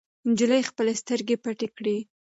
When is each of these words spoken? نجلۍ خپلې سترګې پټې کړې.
نجلۍ 0.29 0.61
خپلې 0.69 0.93
سترګې 1.01 1.35
پټې 1.43 1.67
کړې. 1.77 1.97